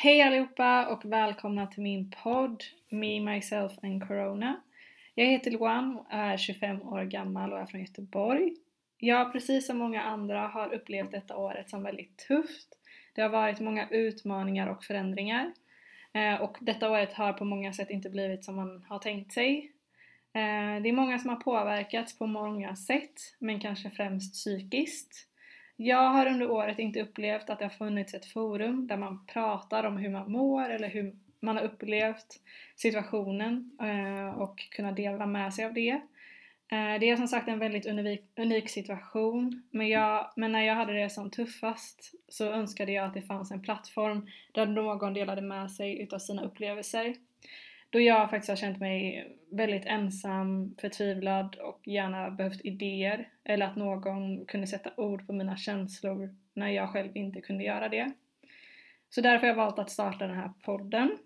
[0.00, 4.60] Hej allihopa och välkomna till min podd Me, Myself and Corona.
[5.14, 8.56] Jag heter Luan och är 25 år gammal och är från Göteborg.
[8.98, 12.68] Jag, precis som många andra, har upplevt detta året som väldigt tufft.
[13.14, 15.52] Det har varit många utmaningar och förändringar.
[16.12, 19.72] Eh, och detta året har på många sätt inte blivit som man har tänkt sig.
[20.32, 25.27] Eh, det är många som har påverkats på många sätt, men kanske främst psykiskt.
[25.80, 29.84] Jag har under året inte upplevt att det har funnits ett forum där man pratar
[29.84, 32.40] om hur man mår eller hur man har upplevt
[32.76, 35.90] situationen eh, och kunna dela med sig av det.
[36.70, 40.74] Eh, det är som sagt en väldigt unik, unik situation men, jag, men när jag
[40.74, 45.42] hade det som tuffast så önskade jag att det fanns en plattform där någon delade
[45.42, 47.14] med sig utav sina upplevelser.
[47.90, 53.76] Då jag faktiskt har känt mig väldigt ensam, förtvivlad och gärna behövt idéer eller att
[53.76, 58.12] någon kunde sätta ord på mina känslor när jag själv inte kunde göra det.
[59.10, 61.18] Så därför har jag valt att starta den här podden.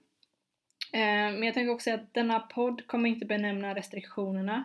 [0.92, 4.64] Eh, men jag tänker också säga att denna podd kommer inte benämna restriktionerna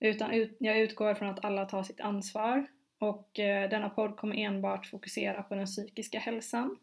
[0.00, 2.66] utan jag utgår från att alla tar sitt ansvar
[2.98, 6.76] och eh, denna podd kommer enbart fokusera på den psykiska hälsan.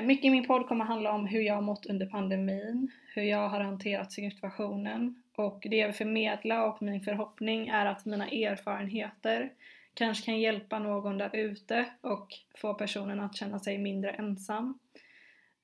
[0.00, 3.22] Eh, mycket i min podd kommer handla om hur jag har mått under pandemin, hur
[3.22, 8.28] jag har hanterat situationen och det jag vill förmedla och min förhoppning är att mina
[8.28, 9.52] erfarenheter
[9.94, 12.28] kanske kan hjälpa någon där ute och
[12.60, 14.78] få personen att känna sig mindre ensam.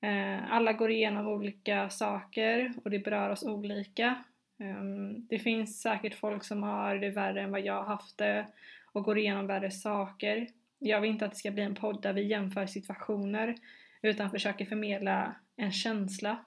[0.01, 4.23] Eh, alla går igenom olika saker och det berör oss olika.
[4.59, 8.45] Ehm, det finns säkert folk som har det värre än vad jag har haft det
[8.93, 10.47] och går igenom värre saker.
[10.79, 13.55] Jag vill inte att det ska bli en podd där vi jämför situationer
[14.01, 16.45] utan försöker förmedla en känsla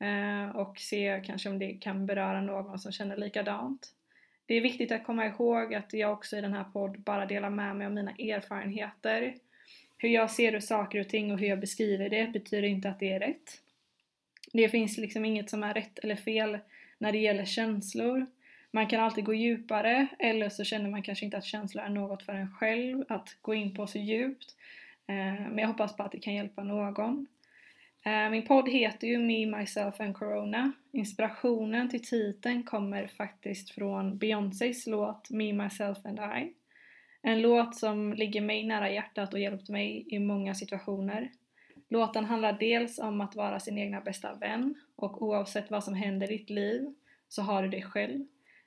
[0.00, 3.94] eh, och se kanske om det kan beröra någon som känner likadant.
[4.46, 7.50] Det är viktigt att komma ihåg att jag också i den här podd bara delar
[7.50, 9.34] med mig av mina erfarenheter.
[9.98, 13.12] Hur jag ser saker och ting och hur jag beskriver det betyder inte att det
[13.12, 13.60] är rätt.
[14.52, 16.58] Det finns liksom inget som är rätt eller fel
[16.98, 18.26] när det gäller känslor.
[18.70, 22.22] Man kan alltid gå djupare eller så känner man kanske inte att känslor är något
[22.22, 24.56] för en själv att gå in på så djupt.
[25.08, 27.26] Eh, men jag hoppas på att det kan hjälpa någon.
[28.04, 30.72] Eh, min podd heter ju Me, Myself and Corona.
[30.92, 36.52] Inspirationen till titeln kommer faktiskt från Beyoncés låt Me, Myself and I.
[37.22, 41.30] En låt som ligger mig nära hjärtat och hjälpt mig i många situationer.
[41.88, 46.32] Låten handlar dels om att vara sin egna bästa vän och oavsett vad som händer
[46.32, 46.94] i ditt liv
[47.28, 48.26] så har du dig själv.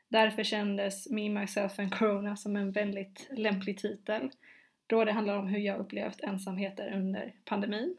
[0.09, 4.29] Därför kändes Me, Myself and Corona som en väldigt lämplig titel
[4.91, 7.97] då det handlar om hur jag upplevt ensamheter under pandemin.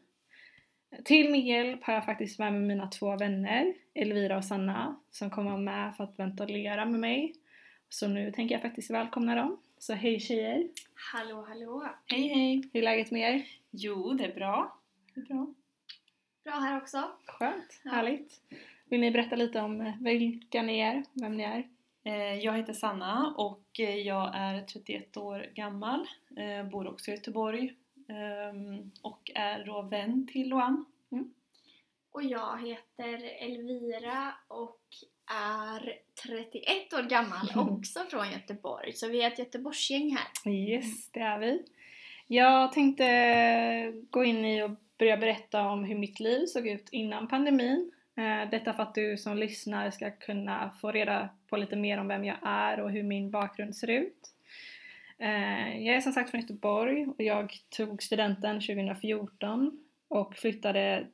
[1.05, 5.31] Till min hjälp har jag faktiskt med mig mina två vänner, Elvira och Sanna, som
[5.31, 7.35] kommer med för att ventilera med mig.
[7.89, 9.59] Så nu tänker jag faktiskt välkomna dem.
[9.79, 10.69] Så hej tjejer!
[11.13, 11.89] Hallå hallå!
[12.07, 12.63] Hej hej!
[12.73, 13.47] Hur är läget med er?
[13.71, 14.79] Jo, det är bra.
[15.15, 15.55] Det är bra.
[16.45, 17.11] Bra här också.
[17.27, 17.91] Skönt, Ja.
[17.91, 18.41] härligt.
[18.85, 21.65] Vill ni berätta lite om vilka ni är, vem ni är?
[22.05, 26.07] Eh, Jag heter Sanna och eh, jag är 31 år gammal.
[26.37, 27.75] eh, Bor också i Göteborg.
[28.09, 30.85] ehm, Och är då vän till Loan.
[32.13, 34.81] Och jag heter Elvira och
[35.35, 35.99] är
[36.29, 38.93] 31 år gammal, också från Göteborg.
[38.93, 40.53] Så vi är ett Göteborgsgäng här.
[40.53, 41.63] Yes, det är vi.
[42.27, 43.05] Jag tänkte
[44.11, 47.93] gå in i och börja berätta om hur mitt liv såg ut innan pandemin.
[48.51, 52.25] Detta för att du som lyssnar ska kunna få reda på lite mer om vem
[52.25, 54.35] jag är och hur min bakgrund ser ut.
[55.19, 61.07] Eh, jag är som sagt från Göteborg och jag tog studenten 2014 och flyttade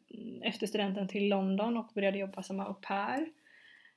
[0.43, 3.29] efter studenten till London och började jobba som au pair.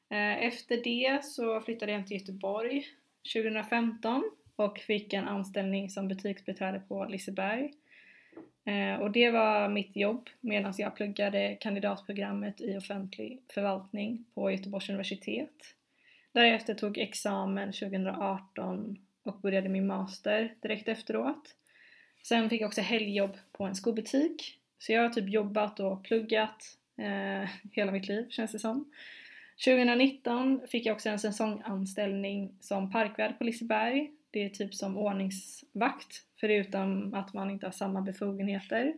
[0.10, 2.86] Eh, efter det så flyttade jag till Göteborg
[3.34, 4.24] 2015
[4.56, 7.74] och fick en anställning som butiksbiträde på Liseberg.
[8.66, 14.90] Eh, och det var mitt jobb medan jag pluggade kandidatprogrammet i offentlig förvaltning på Göteborgs
[14.90, 15.76] universitet.
[16.32, 21.56] Därefter tog examen 2018 och började min master direkt efteråt.
[22.24, 24.60] Sen fick jag också helgjobb på en skobutik.
[24.80, 28.92] Så jag har typ jobbat och pluggat eh, hela mitt liv känns det som.
[29.66, 34.12] 2019 fick jag också en säsonganställning som parkvärd på Liseberg.
[34.32, 38.94] Det är typ som ordningsvakt förutom att man inte har samma befogenheter.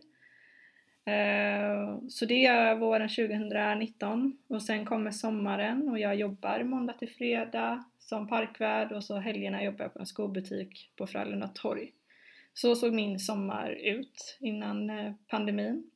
[1.04, 6.92] Eh, så det gör jag våren 2019 och sen kommer sommaren och jag jobbar måndag
[6.92, 11.92] till fredag som parkvärd och så helgerna jobbar jag på en skobutik på Frölunda torg.
[12.54, 15.90] Så såg min sommar ut innan eh, pandemin.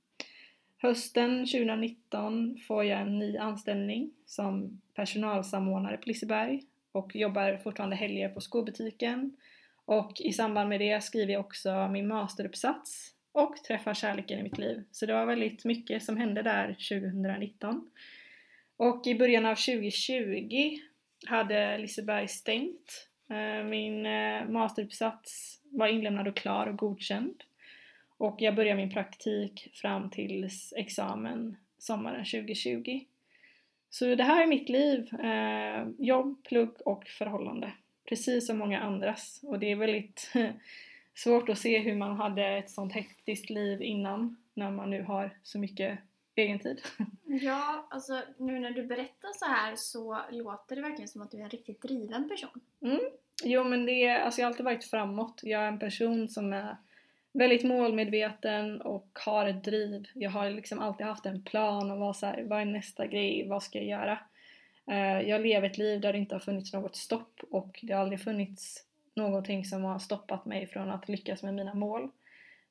[0.78, 6.62] Hösten 2019 får jag en ny anställning som personalsamordnare på Liseberg
[6.93, 9.37] och jobbar fortfarande helger på skobutiken.
[9.84, 14.58] Och i samband med det skriver jag också min masteruppsats och träffa kärleken i mitt
[14.58, 14.84] liv.
[14.90, 17.90] Så det var väldigt mycket som hände där 2019.
[18.76, 20.78] Och i början av 2020
[21.26, 23.08] hade Liseberg stängt.
[23.30, 27.42] Eh, min eh, masteruppsats var inlämnad och klar och godkänd.
[28.19, 33.00] Och jag började min praktik fram till examen sommaren 2020.
[33.90, 35.14] Så det här är mitt liv.
[35.14, 37.72] Eh, jobb, plugg och förhållande.
[38.08, 39.40] Precis som många andras.
[39.42, 40.32] Och det är väldigt
[41.19, 45.38] svårt att se hur man hade ett sånt hektiskt liv innan när man nu har
[45.43, 45.99] så mycket
[46.35, 46.81] egen tid.
[47.41, 51.38] Ja, alltså nu när du berättar så här så låter det verkligen som att du
[51.38, 52.61] är en riktigt driven person.
[52.82, 53.00] Mm.
[53.44, 55.41] Jo men det är, alltså jag har alltid varit framåt.
[55.43, 56.76] Jag är en person som är
[57.32, 60.09] väldigt målmedveten och har ett driv.
[60.15, 63.49] Jag har liksom alltid haft en plan och var så här, vad är nästa grej,
[63.49, 64.19] vad ska jag göra?
[64.91, 68.00] Uh, jag lever ett liv där det inte har funnits något stopp och det har
[68.00, 68.88] aldrig funnits
[69.19, 72.11] någonting som har stoppat mig från att lyckas med mina mål.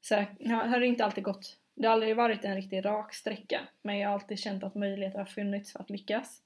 [0.02, 3.98] Så det har inte alltid gått, det har aldrig varit en riktigt rak sträcka men
[3.98, 6.42] jag har alltid känt att möjligheter har funnits för att lyckas.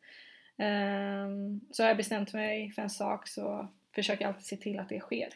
[0.57, 4.79] Um, så har jag bestämt mig för en sak så försöker jag alltid se till
[4.79, 5.27] att det sker.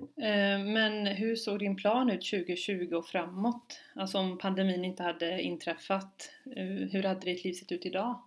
[0.00, 3.80] Eh, men hur såg din plan ut 2020 och framåt?
[3.94, 8.22] Alltså om pandemin inte hade inträffat, eh, hur hade ditt liv sett ut idag?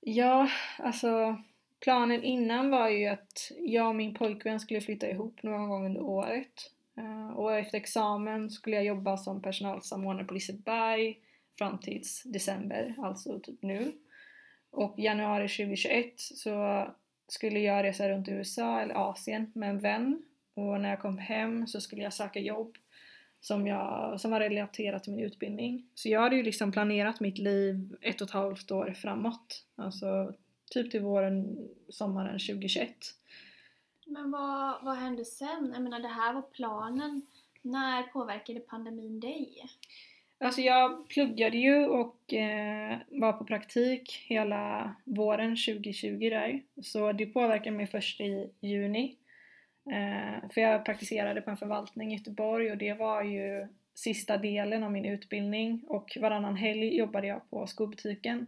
[0.00, 1.42] Ja, alltså
[1.82, 6.00] planen innan var ju att jag och min pojkvän skulle flytta ihop någon gång under
[6.00, 6.70] året.
[6.96, 11.18] Eh, och efter examen skulle jag jobba som personalsamordnare på Liseberg
[11.58, 13.92] fram till december, alltså typ nu.
[14.70, 16.86] Och januari 2021 så
[17.28, 20.22] skulle jag resa runt i USA eller Asien med en vän
[20.54, 22.76] och när jag kom hem så skulle jag söka jobb
[23.40, 25.86] som, jag, som var relaterat till min utbildning.
[25.94, 29.64] Så jag hade ju liksom planerat mitt liv ett och ett halvt år framåt.
[29.76, 30.34] Alltså
[30.72, 32.94] typ till våren, sommaren 2021.
[34.06, 35.70] Men vad, vad hände sen?
[35.74, 37.22] Jag menar det här var planen.
[37.62, 39.66] När påverkade pandemin dig?
[40.38, 46.62] Alltså jag pluggade ju och eh, var på praktik hela våren 2020 där.
[46.82, 49.16] Så det påverkade mig först i juni.
[49.90, 54.82] Eh, för jag praktiserade på en förvaltning i Göteborg och det var ju sista delen
[54.82, 58.46] av min utbildning och varannan helg jobbade jag på skobutiken.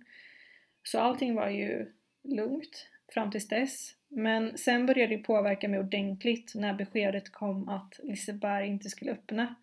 [0.82, 1.92] Så allting var ju
[2.24, 3.94] lugnt fram tills dess.
[4.08, 9.54] Men sen började det påverka mig ordentligt när beskedet kom att Liseberg inte skulle öppna.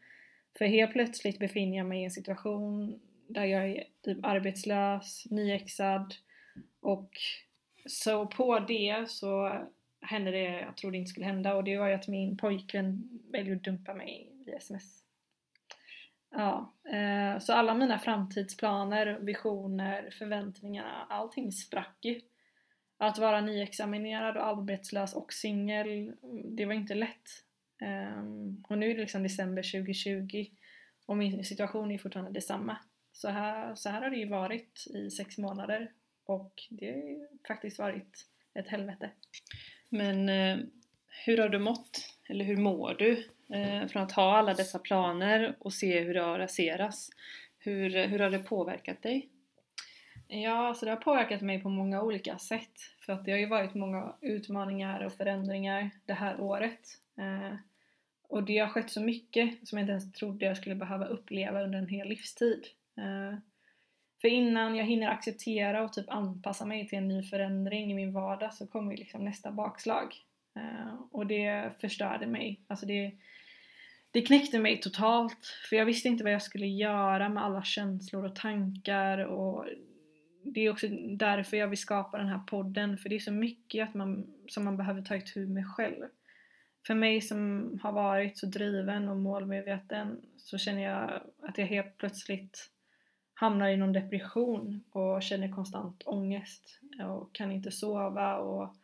[0.58, 6.16] För helt plötsligt befinner jag mig i en situation där jag är typ arbetslös, nyexad
[6.80, 7.12] och
[7.86, 9.62] så på det så
[10.02, 13.56] hände det jag trodde inte skulle hända och det var ju att min pojkvän väljer
[13.56, 15.04] att dumpa mig via sms.
[16.31, 22.22] Ja, eh, så alla mina framtidsplaner, visioner, förväntningar, allting sprack ju.
[23.01, 26.13] Att vara nyexaminerad och arbetslös och singel,
[26.57, 27.30] det var inte lätt.
[27.81, 30.45] Um, och nu är det liksom december 2020
[31.06, 32.77] och min situation är fortfarande detsamma.
[33.13, 35.92] Så här, så här har det ju varit i sex månader
[36.25, 39.09] och det har faktiskt varit ett helvete.
[39.89, 40.57] Men eh,
[41.25, 42.07] hur har du mått?
[42.30, 43.27] Eller hur mår du?
[43.56, 47.09] Eh, från att ha alla dessa planer och se hur det har raserats.
[47.59, 49.30] Hur, hur har det påverkat dig?
[50.33, 52.80] Ja, alltså det har påverkat mig på många olika sätt.
[53.06, 56.80] För att det har ju varit många utmaningar och förändringar det här året.
[57.18, 57.56] Eh,
[58.28, 61.62] och det har skett så mycket som jag inte ens trodde jag skulle behöva uppleva
[61.62, 62.66] under en hel livstid.
[62.98, 63.38] Eh,
[64.22, 68.14] för innan jag hinner acceptera och typ anpassa mig till en ny förändring i min
[68.14, 70.16] vardag så kommer ju liksom nästa bakslag.
[70.56, 72.59] Eh, och det förstörde mig.
[72.68, 73.11] Alltså det,
[74.11, 75.45] det knäckte mig totalt.
[75.69, 79.66] För jag visste inte vad jag skulle göra med alla känslor och tankar och
[80.44, 82.98] det är också därför jag vill skapa den här podden.
[82.98, 86.06] För det är så mycket att man, som man behöver ta itu med själv.
[86.88, 91.98] För mig som har varit så driven och målmedveten så känner jag att jag helt
[91.98, 92.69] plötsligt
[93.33, 98.76] hamnar i någon depression och känner konstant ångest och kan inte sova och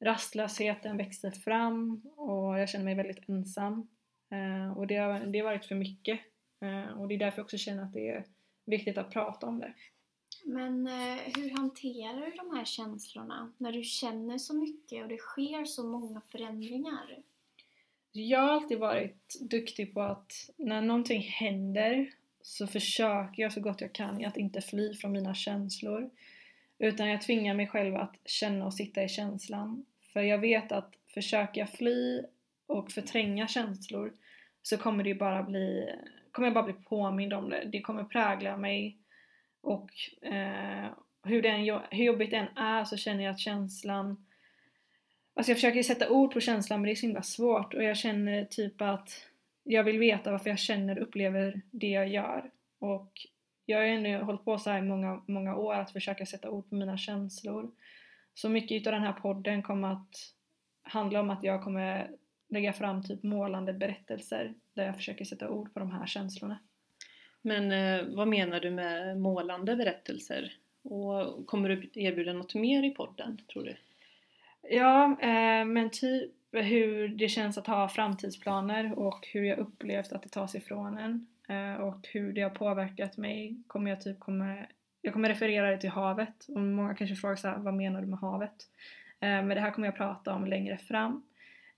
[0.00, 3.88] rastlösheten växer fram och jag känner mig väldigt ensam.
[4.30, 6.20] Eh, och det har, det har varit för mycket
[6.60, 8.24] eh, och det är därför jag också känner att det är
[8.66, 9.74] viktigt att prata om det.
[10.44, 15.18] Men eh, hur hanterar du de här känslorna när du känner så mycket och det
[15.18, 17.22] sker så många förändringar?
[18.12, 23.80] Jag har alltid varit duktig på att när någonting händer så försöker jag så gott
[23.80, 26.10] jag kan att inte fly från mina känslor.
[26.78, 29.86] Utan jag tvingar mig själv att känna och sitta i känslan.
[30.12, 32.22] För jag vet att försöker jag fly
[32.66, 34.12] och förtränga känslor
[34.62, 35.90] så kommer det bara bli,
[36.32, 37.68] kommer jag bara bli påmind om det.
[37.72, 38.98] Det kommer prägla mig
[39.62, 39.90] och
[40.22, 40.90] eh,
[41.24, 44.26] hur, den, hur jobbigt det än är så känner jag att känslan
[45.34, 47.96] Alltså jag försöker sätta ord på känslan men det är så himla svårt och jag
[47.96, 49.26] känner typ att
[49.64, 52.50] jag vill veta varför jag känner och upplever det jag gör.
[52.78, 53.12] Och
[53.66, 56.50] jag har ju ändå hållit på så här i många, många år att försöka sätta
[56.50, 57.70] ord på mina känslor.
[58.34, 60.14] Så mycket av den här podden kommer att
[60.82, 62.10] handla om att jag kommer
[62.48, 66.58] lägga fram typ målande berättelser där jag försöker sätta ord på de här känslorna.
[67.42, 70.52] Men eh, vad menar du med målande berättelser?
[70.82, 73.76] Och kommer du erbjuda något mer i podden, tror du?
[74.76, 80.22] Ja, eh, men typ hur det känns att ha framtidsplaner och hur jag upplevt att
[80.22, 81.26] det tas ifrån en.
[81.48, 84.68] Eh, och hur det har påverkat mig kommer jag typ kommer
[85.02, 88.06] jag kommer referera det till havet och många kanske frågar så här, vad menar du
[88.06, 88.68] med havet?
[89.20, 91.22] Eh, men det här kommer jag prata om längre fram.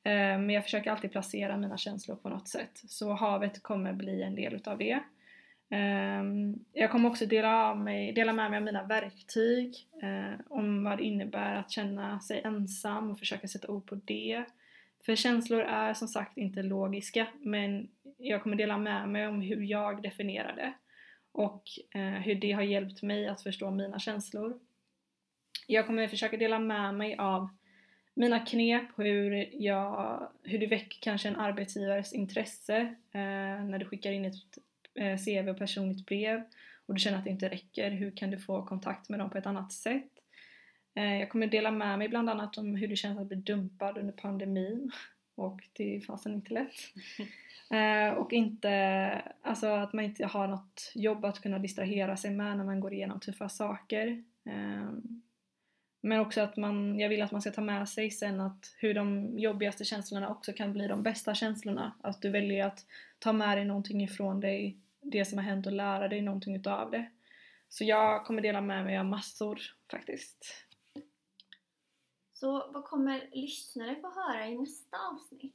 [0.02, 2.82] Eh, men jag försöker alltid placera mina känslor på något sätt.
[2.88, 5.00] Så havet kommer bli en del utav det.
[5.70, 10.84] Ehm, jag kommer också dela, av mig, dela med mig av mina verktyg, eh, om
[10.84, 14.44] vad det innebär att känna sig ensam och försöka sätta ord på det.
[15.06, 19.62] För känslor är som sagt inte logiska, men jag kommer dela med mig om hur
[19.62, 20.72] jag definierar det
[21.32, 21.62] och
[21.94, 24.58] eh, hur det har hjälpt mig att förstå mina känslor.
[25.66, 27.48] Jag kommer försöka dela med mig av
[28.14, 32.80] mina knep, hur, jag, hur du väcker kanske en arbetsgivares intresse
[33.12, 34.58] eh, när du skickar in ett
[35.24, 36.42] CV och personligt brev
[36.86, 39.38] och du känner att det inte räcker, hur kan du få kontakt med dem på
[39.38, 40.10] ett annat sätt?
[40.94, 43.98] Eh, jag kommer dela med mig bland annat om hur det känns att bli dumpad
[43.98, 44.90] under pandemin
[45.34, 46.74] och det är fasen inte lätt.
[47.70, 48.70] Eh, och inte,
[49.42, 52.92] alltså att man inte har något jobb att kunna distrahera sig med när man går
[52.92, 54.24] igenom tuffa saker.
[54.46, 54.90] Eh,
[56.00, 58.94] men också att man, jag vill att man ska ta med sig sen att hur
[58.94, 61.94] de jobbigaste känslorna också kan bli de bästa känslorna.
[62.00, 62.86] Att du väljer att
[63.18, 66.90] ta med dig någonting ifrån dig, det som har hänt och lära dig någonting utav
[66.90, 67.10] det.
[67.68, 70.66] Så jag kommer dela med mig av massor faktiskt.
[72.32, 75.54] Så vad kommer lyssnare få höra i nästa avsnitt?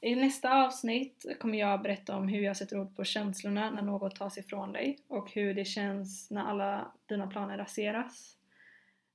[0.00, 4.16] I nästa avsnitt kommer jag berätta om hur jag sätter ord på känslorna när något
[4.16, 8.36] tas ifrån dig och hur det känns när alla dina planer raseras.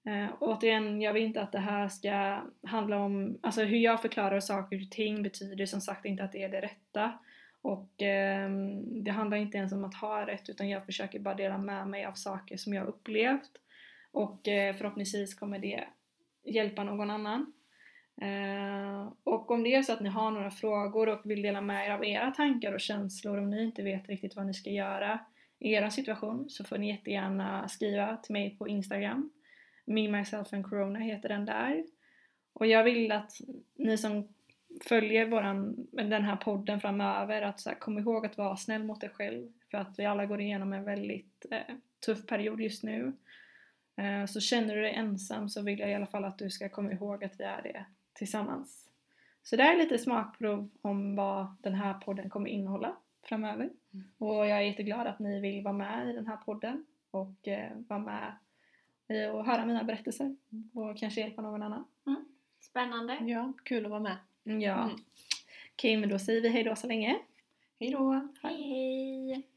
[0.06, 4.40] Eh, återigen, jag vill inte att det här ska handla om, alltså hur jag förklarar
[4.40, 7.20] saker och ting betyder som sagt inte att det är det rätta.
[7.62, 8.50] Och eh,
[8.86, 12.06] det handlar inte ens om att ha rätt utan jag försöker bara dela med mig
[12.06, 13.52] av saker som jag upplevt.
[14.12, 15.88] Och eh, förhoppningsvis kommer det
[16.44, 17.54] hjälpa någon annan.
[18.22, 21.88] Eh, och om det är så att ni har några frågor och vill dela med
[21.88, 25.20] er av era tankar och känslor om ni inte vet riktigt vad ni ska göra
[25.60, 29.30] i er situation så får ni jättegärna skriva till mig på Instagram.
[29.86, 31.84] Me, myself and corona heter den där.
[32.54, 33.32] Och jag vill att
[33.76, 34.28] ni som
[34.84, 39.04] följer våran, den här podden framöver att så här, kom ihåg att vara snäll mot
[39.04, 43.14] er själv för att vi alla går igenom en väldigt eh, tuff period just nu.
[43.96, 46.70] Eh, så känner du dig ensam så vill jag i alla fall att du ska
[46.70, 48.90] komma ihåg att vi är det tillsammans.
[49.44, 53.70] Så det är lite smakprov om vad den här podden kommer innehålla framöver.
[53.94, 54.06] Mm.
[54.18, 57.72] Och jag är jätteglad att ni vill vara med i den här podden och eh,
[57.88, 58.36] vara med
[59.34, 60.36] och höra mina berättelser
[60.74, 61.86] och kanske hjälpa någon annan.
[62.08, 62.26] Mm.
[62.60, 63.18] Spännande!
[63.22, 64.18] Ja, kul att vara med.
[64.46, 64.84] Mm, ja.
[64.84, 64.96] Mm.
[65.76, 67.20] Okej, men då säger vi hejdå så länge.
[67.80, 68.30] Hejdå.
[68.44, 69.48] Hej hej!